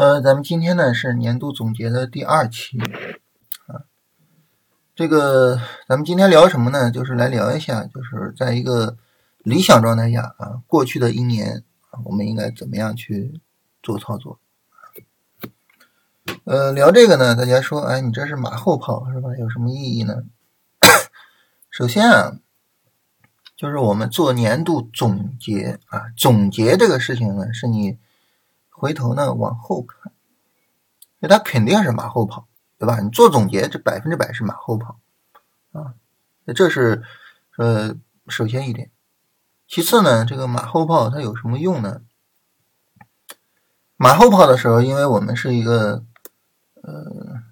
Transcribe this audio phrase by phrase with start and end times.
[0.00, 2.78] 呃，咱们今天呢是年度总结的第二期
[3.66, 3.84] 啊。
[4.94, 6.90] 这个咱们今天聊什么呢？
[6.90, 8.96] 就是来聊一下，就是在一个
[9.40, 13.42] 理想状态下啊，过去的一年啊，我们应该怎么样去
[13.82, 14.38] 做操作？
[16.44, 19.36] 呃，聊这个呢，大家说，哎，你这是马后炮是吧？
[19.38, 20.24] 有什么意义呢？
[21.68, 22.38] 首先啊，
[23.54, 27.98] 就是我们做年度总结啊，总结这个事情呢，是你。
[28.80, 30.10] 回头呢，往后看，
[31.18, 32.46] 那它肯定是马后炮，
[32.78, 32.98] 对吧？
[33.00, 34.98] 你做总结，这百分之百是马后炮
[35.72, 35.92] 啊。
[36.46, 37.02] 那这是
[37.58, 37.94] 呃，
[38.28, 38.90] 首先一点。
[39.68, 42.00] 其次呢，这个马后炮它有什么用呢？
[43.98, 46.02] 马后炮的时候，因为我们是一个
[46.80, 47.42] 呃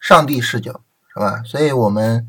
[0.00, 0.80] 上帝视角，
[1.12, 1.42] 是吧？
[1.44, 2.26] 所以我们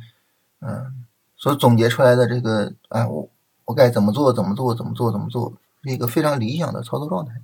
[0.59, 1.05] 嗯
[1.37, 3.29] 所总结出来的这个啊，我
[3.63, 4.33] 我该怎么做？
[4.33, 4.75] 怎么做？
[4.75, 5.09] 怎么做？
[5.13, 5.53] 怎么做？
[5.81, 7.41] 是一个非常理想的操作状态。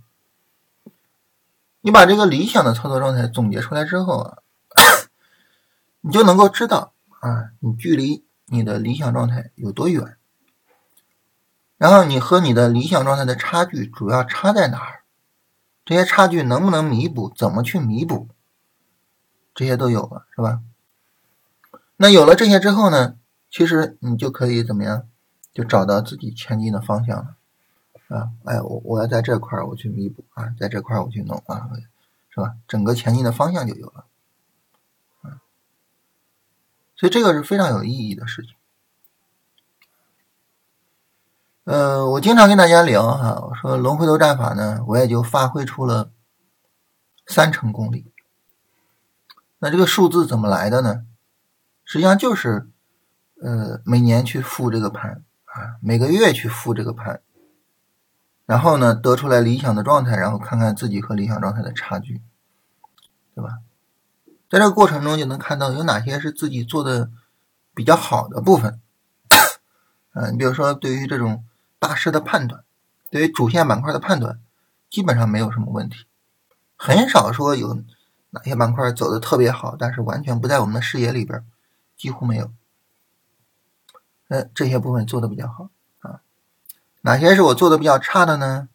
[1.90, 4.38] 你把这个理想的操作状态总结出来之后啊，
[6.02, 10.16] 你就能够知道啊，你距离你的理想状态有多远，
[11.80, 15.02] 然后你和你的理想状态的差距主要差在哪儿，
[15.84, 18.28] 这些差距能不能弥补，怎么去弥补，
[19.56, 20.62] 这些都有了，是吧？
[21.98, 23.16] 那有了这些之后呢，
[23.50, 25.08] 其实你就可以怎么样，
[25.52, 27.36] 就找到自己前进的方向了。
[28.10, 31.70] 啊，哎，我我要在这块儿我去弥补啊，在这块儿我去弄啊，
[32.32, 32.56] 是吧？
[32.68, 34.06] 整个前进的方向就有了，
[35.22, 35.42] 啊，
[36.96, 38.56] 所以这个是非常有意义的事情。
[41.66, 46.12] 呃，我经常跟大家聊哈，我说龙回头战法呢，我也就发挥出了
[47.28, 48.12] 三成功力。
[49.60, 51.06] 那这个数字怎么来的呢？
[51.86, 52.72] 实际上就是，
[53.40, 57.22] 呃，每年去复这个盘啊，每个月去复这个盘。
[58.50, 62.20] 然后呢，得出来理想的状态，然后看看自己和理想状态的差距，
[63.36, 63.60] 对吧？
[64.50, 67.12] 在这个过程中就能看到有哪些是自己做的
[67.76, 68.82] 比较好的部分。
[70.14, 71.44] 嗯， 你比如说对于这种
[71.78, 72.64] 大势的判断，
[73.12, 74.40] 对于主线板块的判断，
[74.90, 76.08] 基本上没有什么问题，
[76.76, 77.84] 很少说有
[78.32, 81.46] 哪些板块走的特别好，但是完全不在我们的视野里边，
[81.96, 82.52] 几乎没有。
[84.30, 85.70] 嗯，这些部分做的比较好。
[87.02, 88.70] 哪些是我做的比较差的呢？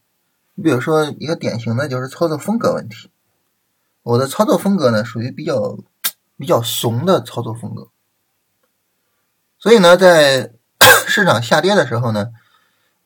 [0.54, 3.10] 你比如说一个典型的就是操作风格问题。
[4.02, 5.78] 我的操作风格呢属于比较
[6.36, 7.88] 比较怂的操作风格，
[9.58, 10.52] 所以呢，在
[11.08, 12.32] 市场下跌的时候呢，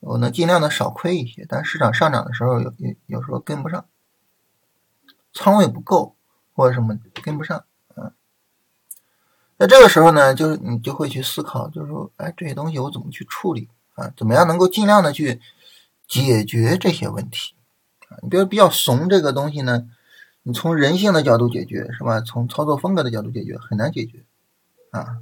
[0.00, 3.86] 我能尽量的少亏一些；但市场上涨的时候，有有有时候跟不上，
[5.32, 6.16] 仓位不够
[6.52, 7.64] 或者什么跟不上
[7.94, 8.12] 啊。
[9.56, 13.68] 在这个时候呢，就是你就会去思考，就是说，哎，这些东西我怎么去处理？
[13.98, 15.40] 啊，怎么样能够尽量的去
[16.06, 17.56] 解决这些问题？
[18.08, 19.90] 啊，你比如比较怂这个东西呢，
[20.44, 22.20] 你从人性的角度解决是吧？
[22.20, 24.22] 从操作风格的角度解决很难解决，
[24.92, 25.18] 啊，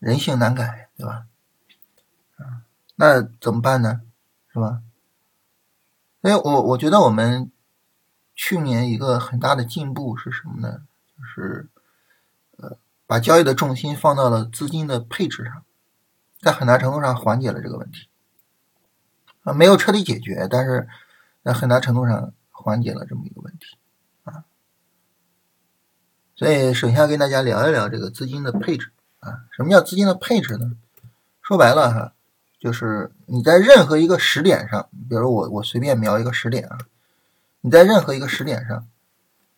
[0.00, 1.26] 人性难改，对吧？
[2.36, 4.00] 啊，那怎么办呢？
[4.52, 4.82] 是吧？
[6.20, 7.52] 所以我我觉得我们
[8.34, 10.82] 去年一个很大的进步是什么呢？
[11.16, 11.68] 就是
[12.56, 15.62] 呃，把交易的重心放到了资金的配置上。
[16.40, 18.06] 在很大程度上缓解了这个问题，
[19.42, 20.88] 啊，没有彻底解决，但是
[21.42, 23.76] 在很大程度上缓解了这么一个问题，
[24.22, 24.44] 啊，
[26.36, 30.76] 所以首先要跟大家聊一聊这个资金的配置，啊，什么叫资金的配置呢？
[31.42, 32.12] 说白了哈，
[32.60, 36.78] 就是你在任何一个时点上，比如我我随便瞄一个时点啊，
[37.62, 38.86] 你在任何一个时点上，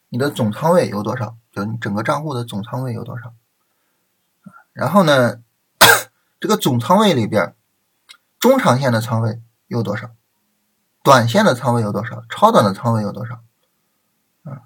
[0.09, 1.37] 你的总仓位有多少？
[1.53, 3.35] 就你整个账户的总仓位有多少？
[4.73, 5.43] 然后呢？
[6.41, 7.55] 这个总仓位里边，
[8.39, 10.11] 中长线的仓位有多少？
[11.03, 12.25] 短线的仓位有多少？
[12.31, 13.43] 超短的仓位有多少？
[14.45, 14.63] 啊，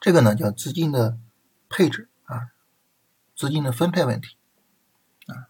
[0.00, 1.16] 这个呢叫资金的
[1.68, 2.48] 配置啊，
[3.36, 4.36] 资金的分配问题
[5.28, 5.46] 啊。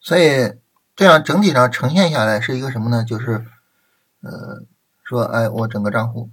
[0.00, 0.58] 所以
[0.96, 3.04] 这样整体上呈现下来是一个什么呢？
[3.04, 3.46] 就是
[4.22, 4.64] 呃，
[5.04, 6.30] 说哎，我整个账户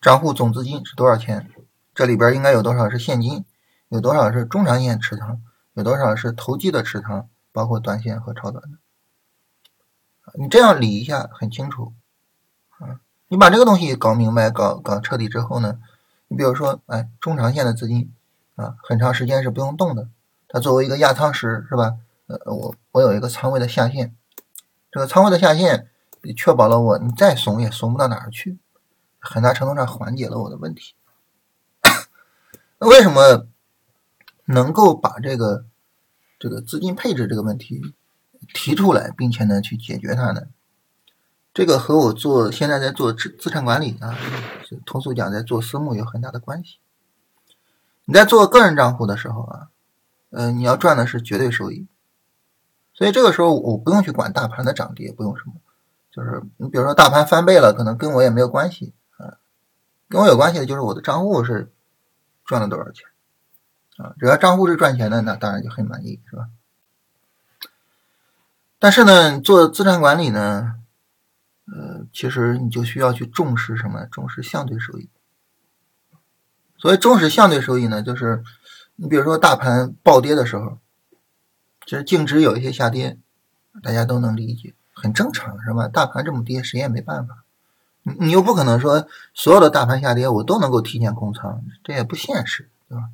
[0.00, 1.50] 账户总资金是多少钱？
[1.94, 3.44] 这里边应该有多少是现金？
[3.88, 5.40] 有多少是中长线持仓？
[5.76, 8.78] 有多少是投机的持仓，包括短线和超短的？
[10.38, 11.92] 你这样理一下很清楚，
[12.78, 15.78] 啊，你把这个东西搞明白、搞搞彻底之后呢，
[16.28, 18.10] 你比如说，哎，中长线的资金
[18.54, 20.08] 啊，很长时间是不用动的，
[20.48, 21.98] 它作为一个压仓石，是吧？
[22.26, 24.16] 呃，我我有一个仓位的下限，
[24.90, 25.90] 这个仓位的下限
[26.34, 28.58] 确保了我你再怂也怂不到哪儿去，
[29.18, 30.94] 很大程度上缓解了我的问题。
[32.80, 33.46] 那为什么？
[34.46, 35.66] 能够把这个
[36.38, 37.94] 这个资金配置这个问题
[38.54, 40.42] 提出来，并且呢去解决它呢？
[41.52, 44.14] 这个和我做现在在做资资产管理啊，
[44.84, 46.78] 通俗讲在做私募有很大的关系。
[48.04, 49.68] 你在做个人账户的时候啊，
[50.30, 51.86] 呃，你要赚的是绝对收益，
[52.92, 55.54] 所以这个时候我不用去管大盘的涨跌，不用什么，
[56.12, 59.38] 就是你比如说大盘翻倍了，可能跟我也没有关系啊，
[60.10, 61.72] 跟我有关系的就是我的账户是
[62.44, 63.06] 赚了多少钱
[63.98, 66.48] 啊，只要账户是赚钱的，那当然就很满意，是吧？
[68.78, 70.74] 但是呢，做资产管理呢。
[71.68, 74.06] 呃，其实你就需要去重视什么？
[74.06, 75.08] 重视相对收益。
[76.78, 78.44] 所以重视相对收益呢，就是
[78.94, 80.78] 你比如说大盘暴跌的时候，
[81.84, 83.18] 其实净值有一些下跌，
[83.82, 85.88] 大家都能理解，很正常，是吧？
[85.88, 87.42] 大盘这么跌，谁也没办法。
[88.04, 93.08] 你你又不可能说所有的大盘下跌我都能够提前空仓，这也不现实，对吧？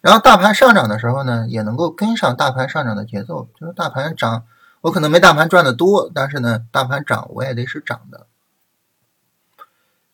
[0.00, 4.44] 然后大盘上涨的时候呢，也能够跟上大盘上涨的节奏，就是大盘涨。
[4.82, 8.26] 我可能没大盘赚的多，但是呢，大盘涨我也得是涨的，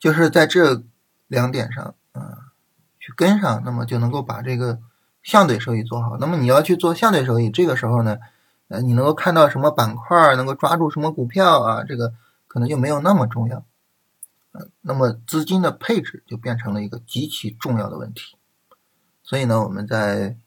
[0.01, 0.83] 就是在这
[1.29, 2.51] 两点上啊
[2.99, 4.81] 去跟上，那么就能够把这个
[5.23, 6.17] 相对收益做好。
[6.19, 8.19] 那么你要去做相对收益，这个时候呢，
[8.67, 12.13] 呃，你能够看到什么板块，能够抓住什么股票啊，这个
[12.49, 13.63] 可能就没有那么重要，
[14.51, 18.36] 呃，那么资金的配置就变成了一个极其重要的问题。
[19.27, 20.39] 所以呢，我们在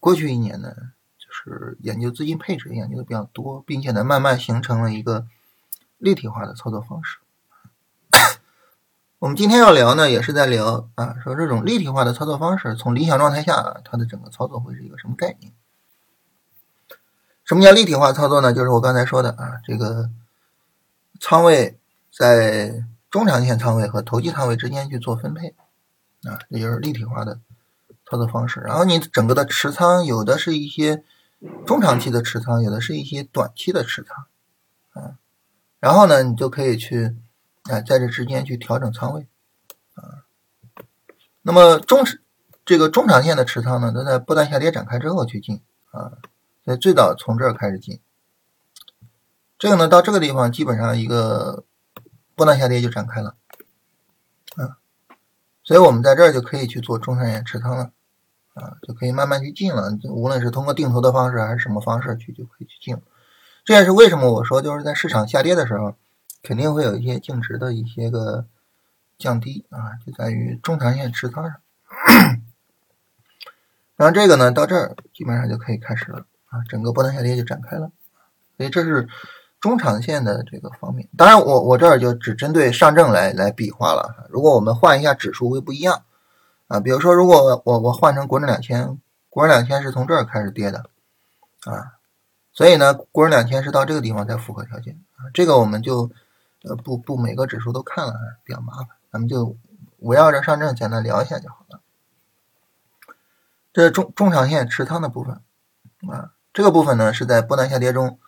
[0.00, 0.74] 过去一年呢。
[1.18, 5.26] 就是研究资金配置研究的比较多，并且呢，慢慢形成了一个
[5.98, 7.18] 立体化的操作方式。
[9.18, 15.52] 我们今天要聊呢，也是在聊啊，说这种立体化的操作方式，从理想状态下，它的整个操作会是一个什么概念？
[17.44, 18.52] 什么叫立体化操作呢？
[18.52, 20.10] 就是我刚才说的啊，这个
[21.20, 21.76] 仓位
[22.10, 25.54] 在中长线仓位和投机仓位之间去做分配
[26.22, 27.40] 啊，这就是立体化的
[28.08, 28.60] 操作方式。
[28.60, 31.04] 然后你整个的持仓有的是一些。
[31.66, 34.24] 中长期的持仓，有的是一些短期的持仓，
[34.94, 35.18] 啊，
[35.78, 37.14] 然后呢，你就可以去，
[37.64, 39.28] 啊，在这之间去调整仓位，
[39.94, 40.24] 啊，
[41.42, 42.04] 那么中
[42.64, 45.60] 这个中长线的持仓呢，都在波段下跌展开之后去进，
[45.90, 46.16] 啊，
[46.64, 48.00] 所以最早从这儿开始进，
[49.58, 51.64] 这个呢，到这个地方基本上一个
[52.34, 53.36] 波段下跌就展开了，
[54.56, 54.78] 啊，
[55.62, 57.90] 所以我们在这儿就可以去做中长线持仓了。
[58.56, 59.92] 啊，就可以慢慢去进了。
[60.04, 62.96] 无论是通过定投的方式还是什么方式去，就可以去进。
[63.66, 65.94] 这也是为什么我说，就是在市场下跌的时候，
[66.42, 68.46] 肯定会有一些净值的一些个
[69.18, 71.60] 降低啊，就在于中长线持仓上。
[73.94, 77.90] 然后这个呢，到这儿基本上就可以开始了啊，整个波段下跌就展开了。
[78.56, 79.06] 所以这是
[79.60, 81.06] 中长线的这个方面。
[81.14, 84.26] 当然，我我这儿就只针对上证来来比划了。
[84.30, 86.04] 如果我们换一下指数会不一样。
[86.68, 88.98] 啊，比如说，如果我我换成国证两千，
[89.28, 90.90] 国证两千是从这儿开始跌的，
[91.64, 91.94] 啊，
[92.52, 95.30] 所以呢，国证两千是到这个地方才符合条件啊。
[95.32, 96.10] 这个我们就
[96.64, 99.56] 呃不不每个指数都看了，比较麻烦，咱们就
[99.98, 101.80] 围绕着上证简单聊一下就好了。
[103.72, 105.40] 这是中中长线持仓的部分
[106.10, 108.18] 啊，这个部分呢是在波段下跌中，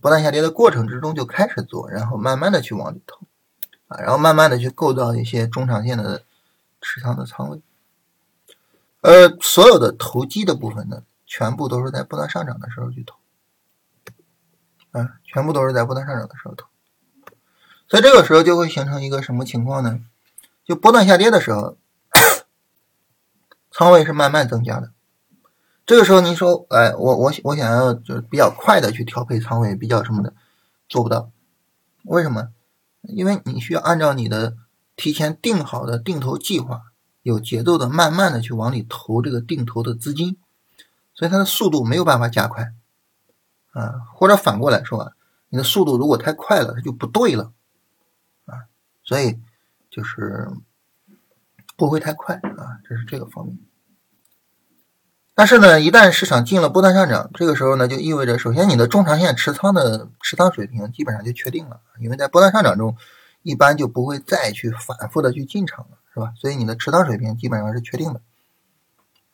[0.00, 3.26] 波段下跌的过程之中就开始做，然后慢慢的去往里投
[3.88, 6.22] 啊，然后慢慢的去构造一些中长线的。
[6.82, 7.60] 持仓的仓位，
[9.06, 13.14] 呃，所有的投机的部分呢，全部都是在不断上涨的时候去投，
[14.90, 16.66] 啊，全部都是在不断上涨的时候投，
[17.86, 20.00] 所以这个时候就会形成一个什么情况呢？
[20.64, 21.76] 就波段下跌的时候，
[23.70, 24.90] 仓位是慢慢增加的。
[25.86, 30.34] 这个时候你说，哎，我我我想要就是比较快的去调配仓位，比较什么的，
[30.88, 31.30] 做不到。
[32.02, 32.48] 为什么？
[33.02, 34.56] 因为你需要按照你的。
[34.98, 36.84] 提前定好的定投计划，
[37.26, 40.36] 有节奏的慢慢的去往里投这个定投的资金，
[41.12, 42.72] 所以它的速度没有办法加快，
[43.72, 45.12] 啊，或者反过来说，啊
[45.48, 47.52] 你的速度如果太快了，它就不对了，
[48.44, 48.70] 啊，
[49.02, 49.40] 所以
[49.90, 50.48] 就是
[51.76, 53.58] 不会太快啊，这是这个方面。
[55.34, 62.96] 但是呢，一旦市场进了波段上涨，这个时候呢，就意味着首先你的中长线持仓的持仓水平基本上就确定了，因为在波段上涨中。
[63.42, 66.32] 一般就不会再去反复的去进场了，是吧？
[66.34, 68.22] 所以你的持仓水平基本上是确定的，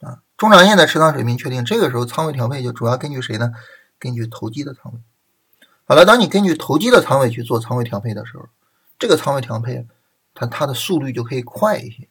[0.01, 3.53] 啊，中长线的持仓水平确定，这个时候仓位调配就主要根据谁呢？
[4.01, 4.99] 根据投机的仓位。
[5.85, 8.49] 好了，当你根据投机的仓位去做仓位调配的时候，
[8.99, 9.87] 这个仓位调配，
[10.35, 12.09] 它它的速率就可以快一些。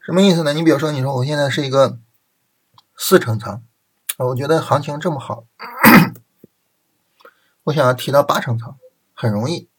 [0.00, 0.52] 什么意思呢？
[0.52, 1.98] 你比如说，你说我现在是一个
[2.94, 3.62] 四成仓，
[4.18, 5.46] 啊我觉得行情这么好，
[7.64, 8.76] 我想要提到八成仓，
[9.14, 9.70] 很容易。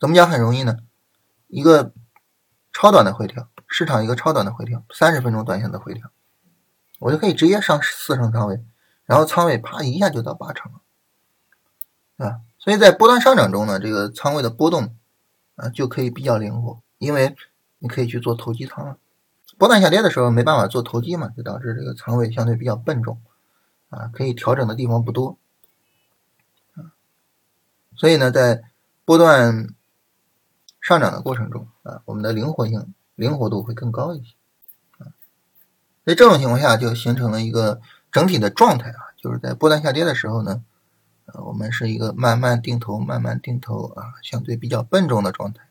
[0.00, 0.78] 怎么讲很容易呢？
[1.54, 1.92] 一个
[2.72, 6.10] 超短的回调，市场一个超短的回调，三十分钟短线的回调，
[6.98, 8.60] 我就可以直接上四成仓位，
[9.04, 10.80] 然后仓位啪一下就到八成了。
[12.16, 14.96] 啊，所以在波段上涨中呢，这个仓位的波动
[15.54, 17.36] 啊就可以比较灵活，因为
[17.78, 18.98] 你可以去做投机仓了。
[19.56, 23.22] 波段下跌的时候没办法做投机嘛，就导致这个仓位相对比较笨重
[23.90, 25.38] 啊，可以调整的地方不多
[26.74, 26.90] 啊。
[27.94, 28.64] 所以呢，在
[29.04, 29.68] 波段
[30.84, 34.34] 上涨的过程中啊，我们的灵活性、灵活度会更高一些
[34.98, 35.10] 啊。
[36.04, 37.80] 所以这种情况下就形成了一个
[38.12, 40.62] 整体的状态啊，就是在波段下跌的时候呢。
[41.26, 45.66] 呃，我们是一个慢慢定投、慢慢定投啊，相对比较笨重的状态。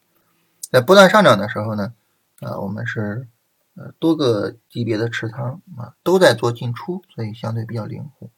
[0.72, 1.94] 在波段上涨的时候呢，
[2.40, 3.28] 啊，我们是
[3.76, 8.30] 呃多个级别的持仓啊都在做进出，所以相对比较灵活。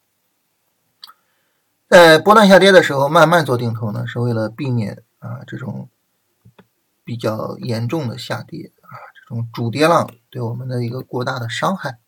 [1.88, 5.88] 在波段下跌的时候，慢慢做定投呢，是为了避免啊这种
[7.06, 12.00] 比较严重的下跌啊，这种主跌浪对我们的一个过大的伤害。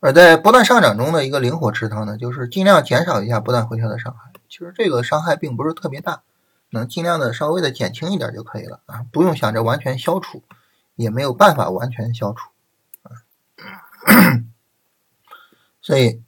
[0.00, 4.32] 而在不断上涨中的一个灵活持仓呢，就是尽量减少一下不断回调的伤害。
[4.50, 6.22] 其实这个伤害并不是特别大，
[6.70, 10.42] 能尽量的稍微的减轻一点就可以了啊，不用想着完全消除，
[10.96, 12.50] 也没有办法完全消除
[13.04, 13.22] 啊。
[15.80, 16.22] 所以，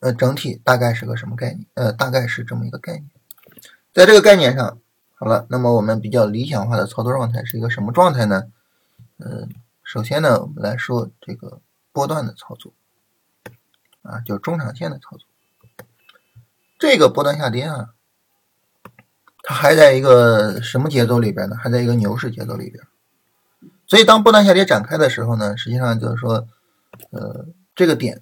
[0.00, 1.66] 呃，整体大概是个什么概念？
[1.74, 3.08] 呃，大概是这么一个概念。
[3.92, 4.78] 在这个概念上，
[5.24, 8.42] 好了，那么我们比较理想化的操作状态是一个什么状态呢？
[9.16, 9.48] 呃，
[9.82, 11.62] 首先呢，我们来说这个
[11.92, 12.74] 波段的操作。
[14.02, 15.26] 啊，就中长线的操作，
[16.78, 17.94] 这个波段下跌啊，
[19.42, 21.56] 它还在一个什么节奏里边呢？
[21.56, 22.84] 还在一个牛市节奏里边。
[23.86, 26.46] 所以当波段下跌展开的时候呢，实际上就是说，
[27.12, 28.20] 呃，这个点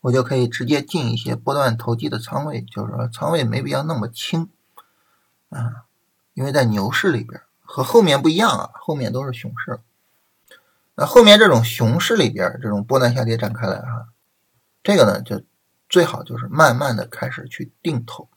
[0.00, 4.48] 我就可以直接进一些波段投机的仓位，就是说仓位没必要那么轻
[5.50, 5.84] 啊，
[6.34, 9.78] 因为在牛市里边和后面不一样啊，后面都是熊市。
[10.94, 14.08] 那后面这种熊市里边，这种波段下跌展开来哈，
[14.82, 15.42] 这个呢就
[15.88, 18.28] 最好就是慢慢的开始去定投，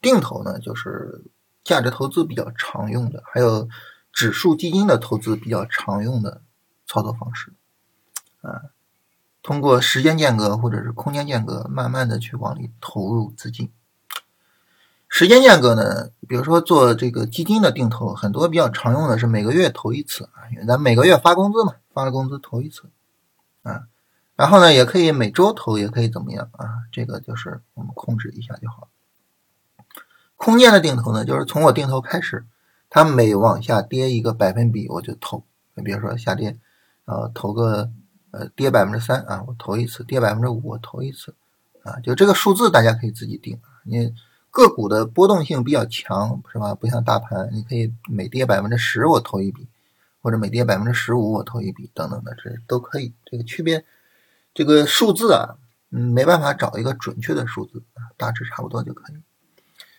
[0.00, 1.24] 定投呢就是
[1.64, 3.68] 价值投资比较常用的，还有
[4.12, 6.42] 指数基金的投资比较常用的
[6.86, 7.52] 操作方式
[8.42, 8.62] 啊，
[9.42, 13.72] 通过时间间隔或者是空间间隔，慢慢的去往里投入资金。
[15.18, 16.10] 时间间隔呢？
[16.28, 22.84] 比如说做这个基金的定投，很多比较常用的是每个月投一次啊，因为咱每个月发工资嘛，发了工资投一次
[23.64, 23.88] 啊。
[24.36, 26.70] 然后呢，也可以每周投，也可以怎么样啊？
[26.92, 28.86] 这个就是我们控制一下就好。
[30.36, 32.46] 空间的定投呢，就是从我定投开始，
[32.88, 35.42] 它每往下跌一个百分比，我就投。
[35.74, 36.56] 你比如说下跌，
[37.06, 37.90] 呃，投个
[38.30, 41.34] 呃跌百分之三啊，我投一次；跌百分之五，我投一次
[41.82, 41.98] 啊。
[42.04, 44.14] 就这个数字，大家可以自己定，你。
[44.50, 46.74] 个股的波动性比较强，是吧？
[46.74, 49.68] 不像大盘，你可以每跌百分之十我投一笔，
[50.22, 53.12] 或者每跌百分之十五我投一笔，等等的，这都可以。
[53.24, 53.84] 这个区别，
[54.54, 55.56] 这个数字啊，
[55.90, 59.16] 嗯，没办法找一个准确的数字啊，大致差不多就可以。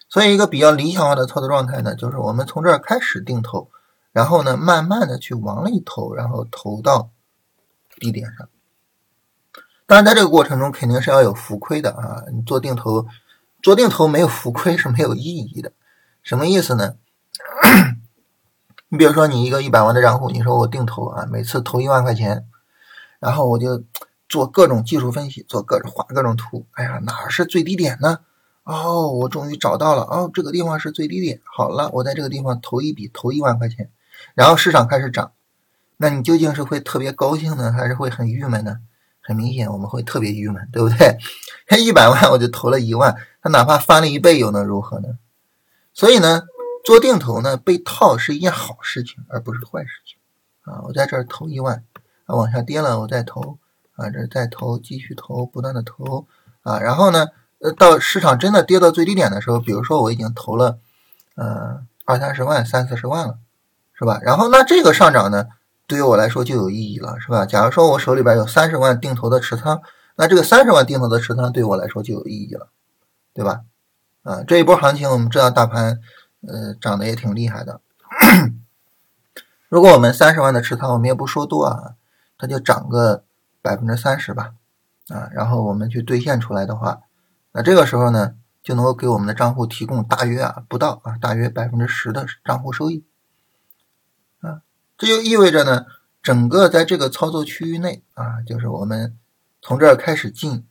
[0.10, 3.70] 所以一个比较理想化的操作状态呢，就是我们从这儿开始定投，
[4.12, 7.12] 然后呢，慢慢的去往里投，然后投到
[8.00, 8.50] 低点上。
[9.86, 13.06] 当然，在这个过程中肯定是要有浮亏的啊，你做定投。
[13.62, 15.74] 做定投没有浮亏是没有意义的，
[16.24, 16.96] 什么意思呢？
[18.90, 22.46] 你比如说你一个一百万的账户，你说我定投啊，每次投一万块钱，
[23.20, 23.84] 然后我就
[24.28, 28.20] 做各种技术分析，做各种画各种图，哎呀，哪是最低点呢？
[28.64, 33.90] 哦，我终于找到了，哦，这个地方是最低点，好了，我在这个地方投一笔，投一万块钱，
[34.36, 35.34] 然后市场开始涨，
[35.98, 38.78] 那你究竟是会特别高兴呢，还是会很郁闷呢？
[39.22, 41.18] 很明显，我们会特别郁闷，对不对？
[41.78, 43.16] 一百万我就投了一万。
[43.42, 45.18] 他哪怕翻了一倍又能如何呢？
[45.94, 46.44] 所以呢，
[46.86, 50.18] 做定投呢，被套是一件好事情，而不是坏事情
[50.64, 50.82] 啊！
[50.86, 51.84] 我在这儿投一万，
[52.26, 53.58] 啊，往下跌了，我再投
[53.96, 56.28] 啊，这再投，继续投，不断的投
[56.62, 57.28] 啊，然后呢，
[57.60, 60.78] 呃，到市场真的跌到最低点的时候，比如说我已经投了
[61.36, 63.38] 呃二三十万、三四十万了，
[63.94, 64.20] 是吧？
[64.22, 65.48] 然后那这个上涨呢，
[65.88, 67.46] 对于我来说就有意义了，是吧？
[67.46, 69.82] 假如说我手里边有三十万定投的持仓，
[70.16, 72.70] 那这个三十万定投的持仓对我来说就有意义了。
[73.40, 73.64] 对吧？
[74.24, 76.02] 啊，这一波行情我们知道大盘，
[76.46, 77.80] 呃，涨得也挺厉害的。
[79.70, 81.96] 如果我们三十万的持仓，我们也不说多啊，
[82.38, 83.24] 它就涨个
[83.62, 84.56] 百分之三十吧，
[85.08, 87.04] 啊，然后我们去兑现出来的话，
[87.54, 93.06] 那这个时候呢，就能够给我们的账户提供大约啊不到啊大约百分之十的账户收益，
[94.42, 94.64] 啊，
[94.98, 95.86] 这就意味着呢，
[96.22, 99.18] 整个在这个操作区域内啊，就是我们
[99.62, 100.66] 从这儿开始进。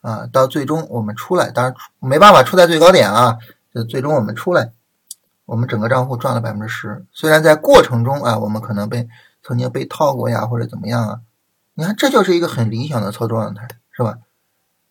[0.00, 3.38] 啊，到最终我们出来，当然没办法出在最高点啊。
[3.74, 4.72] 就最终我们出来，
[5.46, 7.04] 我们整个账户赚了百分之十。
[7.12, 9.08] 虽然在过程中啊，我们可能被
[9.42, 11.20] 曾经被套过呀，或者怎么样啊。
[11.74, 14.18] 你看，这就是一个很理想的操作状态，是吧？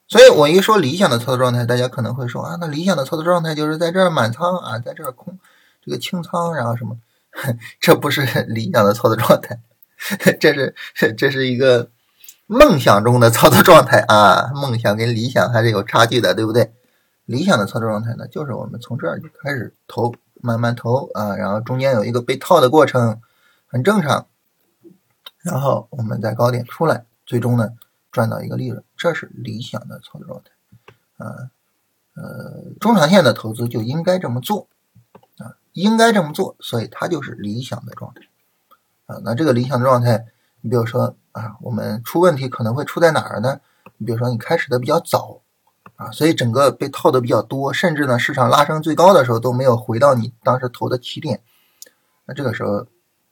[0.07, 5.37] 所以我一说理想的操作状态，大家可能会说啊，那理想的操作状态就是在这儿满仓啊，在这儿空
[5.83, 6.97] 这个清仓，然后什么？
[7.79, 9.59] 这不是 理想的操作状态，
[10.39, 10.73] 这是
[11.13, 11.89] 这是一个
[12.51, 14.49] 梦想中的操作状态啊！
[14.59, 16.73] 梦想跟理想还是有差距的，对不对？
[17.25, 23.21] 理想的操作状态呢，就是我们从这儿就开始投，慢慢投啊，然后中间有一个被套的过程，
[23.67, 24.25] 很正常。
[25.43, 27.69] 然后我们在高点出来，最终呢
[28.11, 31.51] 赚到一个利润，这是理想的操作状态啊。
[32.15, 34.67] 呃，中长线的投资就应该这么做
[35.37, 35.53] 啊。
[35.73, 38.21] 应该这么做，所以它就是理想的状态
[39.05, 39.21] 啊。
[39.23, 40.25] 那这个理想的状态，
[40.61, 43.61] 你比如说啊，我们出问题可能会出在哪儿呢？
[43.97, 45.39] 你比如说你开始的比较早
[45.95, 51.41] 啊，所以整个被套的比较多，甚至呢市场拉升最高的时候都没有回到你当时投的起点，
[52.25, 52.87] 那这个时候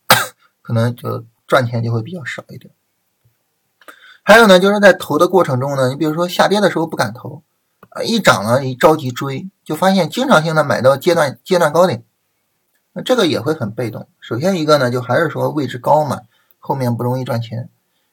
[0.64, 2.74] 可能就赚钱就会比较少一点。
[4.24, 7.44] 还有呢，就是在投的过程中呢，你比如说下跌的时候不敢投
[7.90, 12.06] 啊，一涨了你着急追，就发现经常性的买到阶段阶段高点。
[12.94, 14.08] 那这个也会很被动。
[14.22, 16.22] 首先一个呢，就还是说位置高嘛，
[16.60, 17.70] 后面不容易赚钱。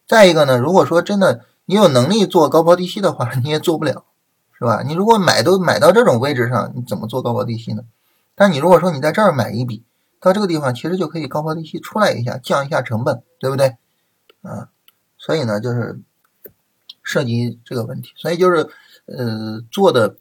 [0.06, 4.04] 再一个呢，如果说真的你有能力做高抛低吸的话，你也做不了，
[4.58, 4.82] 是吧？
[4.82, 7.82] 你如果买都买到这种位置上，你怎么做高抛低吸呢？
[8.34, 9.84] 但你如果说你在这儿买一笔，
[10.20, 13.76] 到这个地方其实就可以高抛低吸出来一下，降一下成本，对不对？
[14.42, 14.68] 啊，
[15.16, 16.00] 所以呢，就是
[17.02, 18.68] 涉及这个问题，所以就是
[19.06, 20.16] 呃做的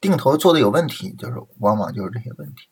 [0.00, 2.68] 定投做的有问题，就是往往就是这些问题。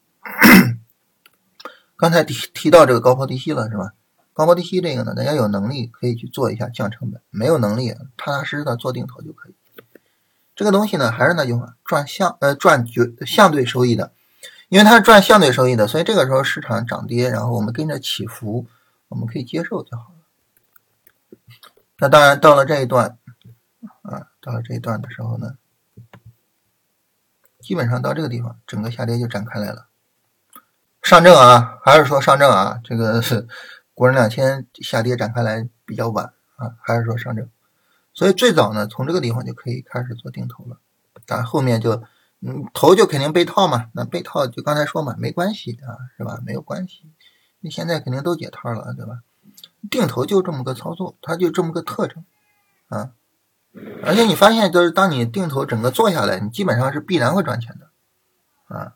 [1.96, 3.92] 刚才提提到这个高抛低吸了是吧？
[4.32, 9.54] 高抛低吸这个呢，大家有能力可以去做一下降成本，没有能力踏踏实实的做定投就可以。
[10.54, 14.12] 这个东西呢，还是那句话，赚相呃赚绝相对收益的，
[14.68, 18.66] 因为它是赚相对收益的，所以这个时候市场涨跌，然后我们跟着起伏，
[19.08, 21.38] 我们可以接受就好了。
[21.98, 23.18] 那当然到了这一段
[24.02, 25.56] 啊，到了这一段的时候呢，
[27.60, 29.86] 基本上到这个地方，整个下跌就展开来了。
[31.02, 32.80] 上证啊，还是说上证啊？
[32.84, 33.48] 这个是
[33.94, 37.48] 国人两千下跌展开来比较晚啊，还是说上证？
[38.14, 40.78] 所以最早呢，从这个地方就可以开始做定投了。
[41.26, 42.02] 但后面就
[42.40, 43.88] 嗯，投就肯定被套嘛。
[43.94, 46.40] 那被套就刚才说嘛，没关系啊，是吧？
[46.44, 47.10] 没有关系，
[47.60, 49.20] 你现在肯定都解套了，对吧？
[49.90, 52.24] 定投就这么个操作，它就这么个特征
[52.88, 53.12] 啊。
[54.04, 57.90] 而且你发现，就是当你定投整个做下来，你基本上是必然会赚钱的
[58.74, 58.94] 啊。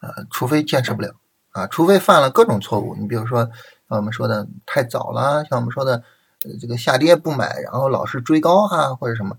[0.00, 1.14] 啊，除非坚持不了
[1.50, 2.94] 啊，除非犯了各种错误。
[2.96, 3.50] 你比如说，
[3.88, 6.02] 像我们说的太早了，像我们说的
[6.60, 9.38] 这个下跌不买，然后老是追高哈，或者什么，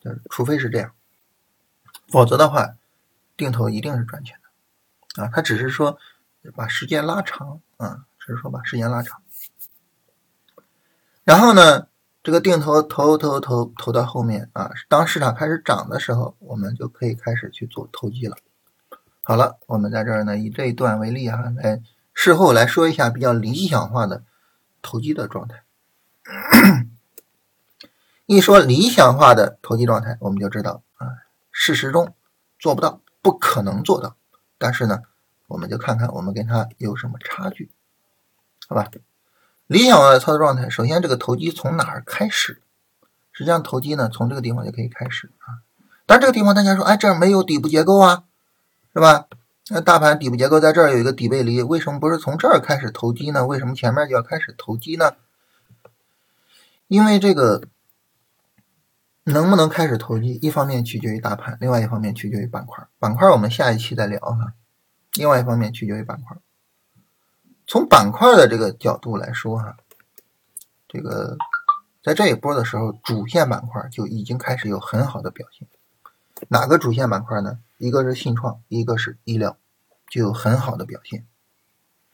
[0.00, 0.92] 就是除非是这样，
[2.08, 2.76] 否则的话，
[3.36, 5.30] 定投一定是赚钱的啊。
[5.32, 5.98] 他只是说
[6.56, 9.20] 把时间拉长啊，只是说把时间拉长。
[11.22, 11.86] 然后呢，
[12.22, 18.36] 这个定投投投投投到后面啊，当市场开始涨的时候，我们就可以开始去做投机了。
[19.22, 21.80] 好了，我们在这儿呢，以这一段为例哈，来
[22.22, 24.24] 事后来说一下比较理想化的
[24.82, 25.64] 投机的状态。
[28.26, 31.06] 一说理想化的投机状态，我们就知道啊，
[31.50, 32.14] 事实中
[32.58, 34.16] 做不到，不可能做到。
[34.58, 35.00] 但是呢，
[35.46, 37.70] 我们就看看我们跟它有什么差距，
[38.68, 38.90] 好吧？
[39.66, 42.60] 理想化的操作状态，首先这个投机从哪儿开始？
[43.32, 45.64] 实际上投机呢，从这个地方就可以开始啊。
[46.04, 48.24] 但这个地方大家说，哎，这儿没有底部结构啊。
[48.92, 49.24] 是吧？
[49.68, 53.46] 那大盘底部结构在这儿有一个底背离，为什么不是从这儿开始投机呢？
[53.46, 55.12] 为什么前面就要开始投机呢？
[56.88, 57.68] 因为这个
[59.22, 62.84] 能不能开始投机，一方面取决于大盘，另外一方面取决于板块。
[62.98, 64.54] 板块我们下一期再聊哈。
[65.14, 66.36] 另外一方面取决于板块。
[67.66, 69.76] 从板块的这个角度来说哈，
[70.88, 71.36] 这个
[72.02, 75.68] 在这一波的时候，主线板块就已经开始有很好的表现。
[76.48, 77.60] 哪个主线板块呢？
[77.78, 79.56] 一个是信创，一个是医疗，
[80.08, 81.26] 就有很好的表现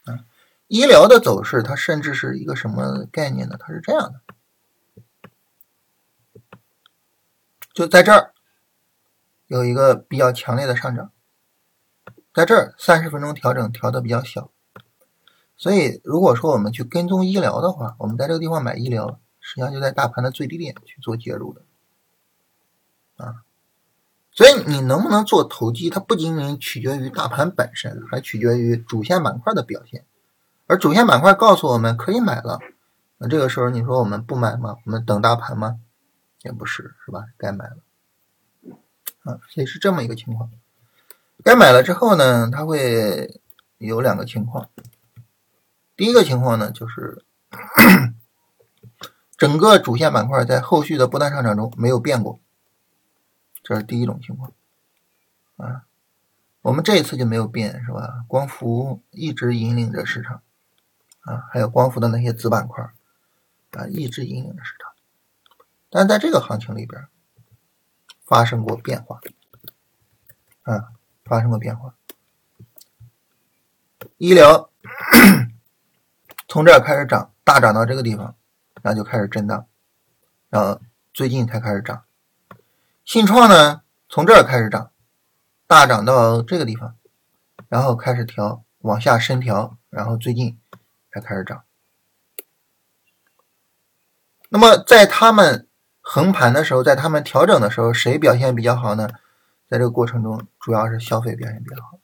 [0.05, 0.25] 啊。
[0.67, 3.57] 医疗的走势，它甚至是一个什么概念呢？
[3.59, 4.21] 它是这样的，
[7.73, 8.33] 就在这儿
[9.47, 11.11] 有一个比较强烈的上涨，
[12.33, 14.51] 在这儿三十分钟调整调的比较小，
[15.55, 21.61] 所以如果说我们去跟踪医疗的话，我们在这个地方买医疗，实际上就在大盘的最低点去做介入的
[23.17, 23.43] 啊。
[24.37, 30.05] 所以你能不能做投机，它不仅仅取决于大盘本身，还取决于主线板块的表现。
[30.67, 32.59] 而主线板块告诉我们可以买了，
[33.17, 34.75] 那这个时候你说我们不买吗？
[34.85, 35.79] 我们等大盘吗？
[36.43, 37.23] 也不是，是吧？
[37.35, 37.77] 该买了
[39.23, 40.51] 啊，所以是这么一个情况。
[41.43, 43.41] 该买了之后呢，它会
[43.79, 44.69] 有两个情况。
[45.95, 47.23] 第一个情况呢，就是
[49.35, 52.39] 整个主线板块在后续的不断上涨中没有变过。
[53.67, 54.53] 这是第一种情况
[55.57, 55.83] 啊。
[56.61, 58.23] 我们这一次就没有变，是吧？
[58.25, 60.41] 光伏一直引领着市场
[61.19, 62.81] 啊，还有光伏的那些子板块
[63.71, 64.93] 啊，一直引领着市场。
[65.89, 67.09] 但在这个行情里边
[68.23, 69.19] 发生过变化
[70.63, 70.93] 啊，
[71.25, 71.93] 发生过变化。
[74.17, 74.69] 医疗
[76.47, 78.33] 从这儿开始涨，大涨到这个地方，
[78.81, 79.67] 然后就开始震荡，
[80.49, 80.79] 然后
[81.13, 82.05] 最近才开始涨。
[83.07, 84.91] 信创呢，从这儿开始涨，
[85.65, 86.93] 大涨到这个地方，
[87.69, 90.59] 然后开始调，往下深调，然后最近
[91.09, 91.63] 才开始涨。
[94.49, 95.69] 那么在他们
[96.01, 99.07] 横盘的时候，在他们调整的时候，谁表现比较好呢？
[99.69, 101.99] 在这个过程中，主要是消费表现比较好。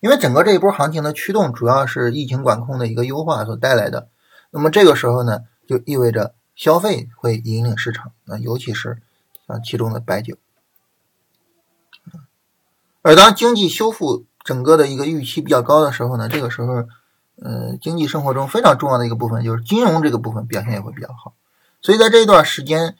[0.00, 4.10] 因为整个这一波行情的驱动主要是疫情管控的一个优化所带来的，
[4.50, 9.00] 那么这个时候呢，就意味着消费会引领市场，那尤其是
[9.46, 10.36] 像其中的白酒。
[13.02, 16.86] 而当经济修复整个的一个预期比较高的时候呢，这个时候，
[17.36, 21.34] 呃，经济生活中非常重要的一个部分就是金融这个部分表现也会比较好，
[21.82, 22.96] 所以在这一段时间，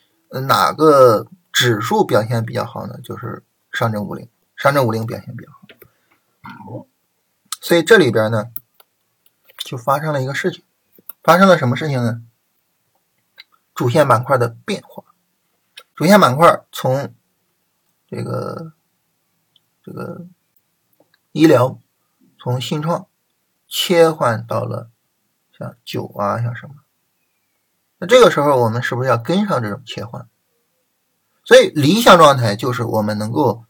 [0.46, 2.98] 哪个指数表现比较好呢？
[3.02, 6.86] 就是上证五零，上证五零表现比较好。
[7.62, 8.48] 所以这里边呢，
[9.64, 10.62] 就发生了一个事情，
[11.22, 12.20] 发生了什么事情呢？
[13.74, 15.04] 主线板块的变化，
[15.94, 17.14] 主线板块从
[18.08, 18.72] 这个
[19.82, 20.26] 这个
[21.32, 21.78] 医疗，
[22.38, 23.06] 从信创
[23.68, 24.90] 切换到了
[25.56, 26.74] 像酒啊，像什么？
[27.98, 30.28] 那这个时候我们是不是要跟上这种切换？
[31.44, 33.64] 所以理想状态就是我们能够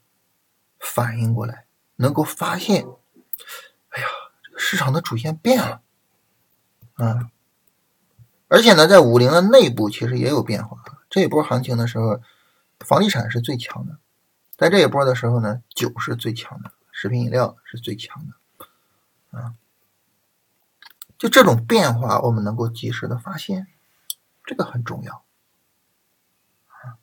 [0.79, 2.87] 反应过来，能够发现。
[3.89, 4.09] 哎呀，
[4.43, 5.83] 这个市场的主线变了，
[6.95, 7.31] 啊，
[8.49, 10.79] 而且呢，在五零的内部其实也有变化。
[11.15, 12.21] 这一波行情的时候，
[12.81, 13.93] 房地产是最强的；
[14.57, 19.55] 在这一波的时候呢，酒是最强的，食品饮料是最强的，啊，
[21.17, 23.69] 就这种变化，我们能够及时的发现，
[24.45, 25.23] 这个很重要，
[26.83, 26.99] 啊，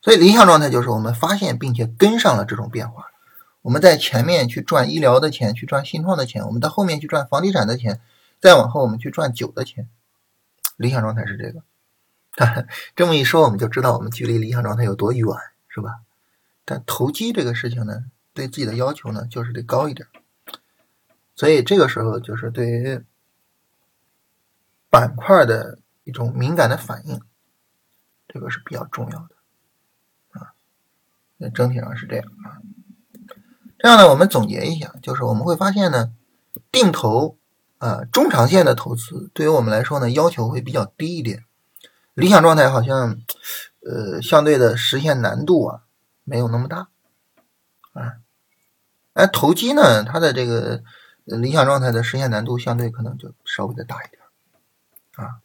[0.00, 3.10] 所以理想状态就是我们发现并且跟上了这种变化。
[3.60, 8.00] 我们在前面去赚医疗的钱，去赚新创的钱；我们到后面去赚房地产的钱，
[8.40, 9.90] 再往后我们去赚酒的钱。
[10.78, 11.62] 理想状态是这个。
[12.96, 15.26] 这么一说，我们就知道我们距离理想状态有多远，
[15.68, 16.00] 是吧？
[16.64, 20.08] 但投机这个事情呢，对自己的要求呢，就是得高一点。
[21.36, 23.04] 所以这个时候，就是对于
[24.88, 27.20] 板块的一种敏感的反应，
[28.28, 29.36] 这个是比较重要的
[30.30, 30.54] 啊。
[31.36, 32.62] 那整体上是这样啊。
[33.78, 36.12] 这样呢，我们总结一下，就是我们会发现呢，
[36.72, 37.36] 定投
[37.78, 41.44] 啊中长线的投资对于我们来说呢，要求会比较低一点，
[42.14, 43.20] 理想状态好像
[43.82, 45.82] 呃相对的实现难度啊
[46.24, 46.88] 没有那么大
[47.92, 48.16] 啊，
[49.12, 50.82] 而投机呢，它的这个
[51.24, 54.22] 理想状态的实现难度相对可能就稍微的大一点
[55.16, 55.40] 啊，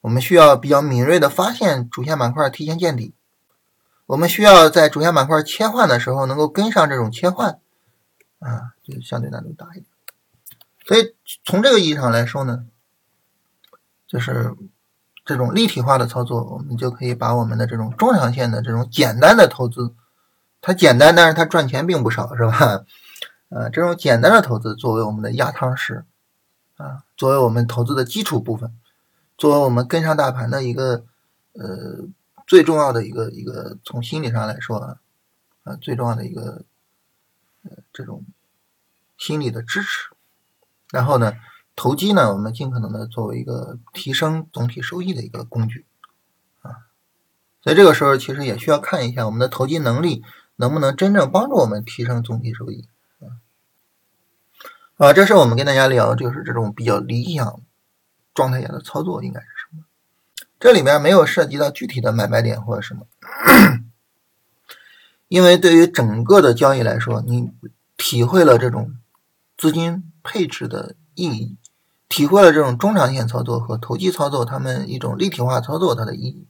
[0.00, 3.14] 我们需要比较敏锐的发现主线板块提前见底，
[4.06, 7.60] 我们需要在主线板块切换的时候能够跟上这种切换。
[8.38, 9.86] 啊，就相对难度大一点，
[10.86, 12.66] 所以从这个意义上来说呢，
[14.06, 14.54] 就是
[15.28, 19.94] 这种立体化的操作，我们就可以把我们的这种中长线的这种简单的投资，
[20.62, 22.86] 它简单，但是它赚钱并不少，是吧？
[23.50, 26.06] 呃，这种简单的投资作为我们的压舱石，
[26.78, 28.74] 啊，作为我们投资的基础部分，
[29.36, 31.04] 作为我们跟上大盘的一个
[31.52, 32.06] 呃
[32.46, 34.96] 最重要的一个一个从心理上来说啊，
[35.64, 36.64] 啊最重要的一个
[37.64, 37.72] 呃。
[37.92, 38.24] 这种
[39.18, 40.10] 心理的支持，
[40.92, 41.34] 然后呢，
[41.78, 45.86] 投机呢，我们尽可能的作为一个提升总体收益的一个工具
[46.62, 46.90] 啊，
[47.62, 50.24] 所以这个时候其实也需要看一下我们的投机能力
[50.56, 52.88] 能不能真正帮助我们提升总体收益
[53.20, 53.38] 啊。
[54.96, 57.60] 啊，这是我们跟大家聊，就是这种比较理想
[58.34, 59.84] 状态下的操作应该是什么？
[60.58, 63.06] 这里面没有涉及到具体的买卖点或者什么。
[65.28, 67.52] 因为对于整个的交易来说，你
[67.96, 68.96] 体会了这种
[69.56, 71.56] 资金配置的意义，
[72.08, 76.46] 体会了这种中长线操作和投机操作它们一种立体化操作它的意义。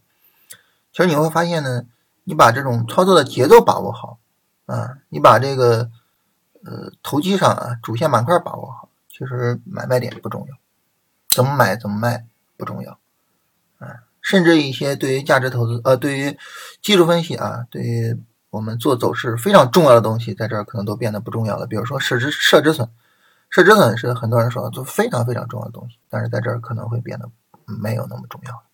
[0.92, 1.84] 其实你会发现呢，
[2.24, 4.18] 你把这种操作的节奏把握好
[4.66, 5.90] 啊，你把这个
[6.64, 10.56] 呃投机上啊主线板块把握好，其实买卖点不重要，
[11.28, 12.98] 怎么买怎么卖不重要
[13.78, 16.36] 啊，甚至一些对于价值投资呃对于
[16.82, 18.16] 技术分析啊对于
[18.50, 21.66] 我们做走势非常重要的东西，在这儿可能都变得不重要了。
[21.66, 22.88] 比如说设止设止损，
[23.50, 27.30] 设止损是很多人说就非常非常重要的东西，但是在这儿可能会变得
[27.64, 28.64] 没有那么重要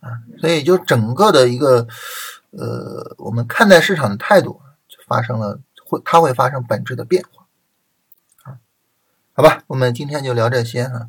[0.00, 0.22] 啊。
[0.38, 1.86] 所以就整个的一个
[2.50, 4.60] 呃，我们看待市场的态度
[5.06, 7.46] 发生了，会它会发生本质的变化
[8.44, 8.58] 啊。
[9.32, 11.08] 好吧，我们今天就聊这些哈。